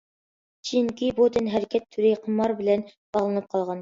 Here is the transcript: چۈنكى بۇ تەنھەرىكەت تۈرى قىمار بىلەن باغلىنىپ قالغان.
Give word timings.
چۈنكى 0.69 1.09
بۇ 1.19 1.27
تەنھەرىكەت 1.35 1.85
تۈرى 1.97 2.15
قىمار 2.25 2.55
بىلەن 2.63 2.85
باغلىنىپ 3.19 3.47
قالغان. 3.53 3.69